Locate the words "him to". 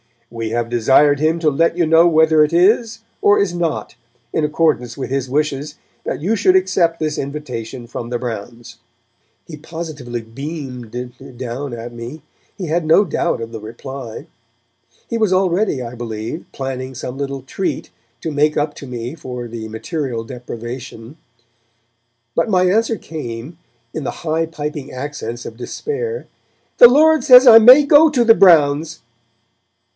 1.19-1.51